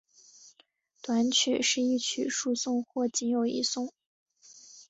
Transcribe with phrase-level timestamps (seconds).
[1.03, 3.93] 短曲是一曲数颂或仅有一颂。